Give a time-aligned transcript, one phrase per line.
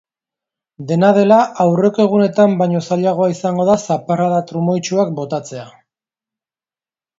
[0.91, 5.71] Dena dela, aurreko egunetan baino zailagoa izango da zaparrada trumoitsuak botatzea.